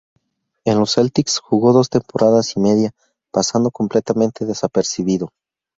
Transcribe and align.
En 0.65 0.79
los 0.79 0.93
Celtics 0.95 1.37
jugó 1.37 1.73
dos 1.73 1.91
temporadas 1.91 2.57
y 2.57 2.59
media, 2.59 2.89
pasando 3.31 3.69
completamente 3.69 4.47
desapercibido. 4.47 5.31